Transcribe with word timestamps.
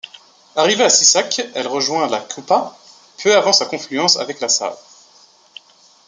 Arrivée 0.55 0.83
à 0.85 0.89
Sisak, 0.89 1.43
elle 1.53 1.67
rejoint 1.67 2.07
la 2.07 2.21
Kupa, 2.21 2.75
peu 3.21 3.35
avant 3.35 3.53
sa 3.53 3.67
confluence 3.67 4.17
avec 4.17 4.39
la 4.39 4.49
Save. 4.49 4.79